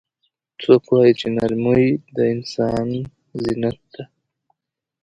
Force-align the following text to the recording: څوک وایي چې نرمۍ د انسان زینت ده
څوک 0.61 0.83
وایي 0.91 1.13
چې 1.19 1.27
نرمۍ 1.35 1.85
د 2.15 2.17
انسان 2.33 2.87
زینت 3.43 3.79
ده 3.93 4.03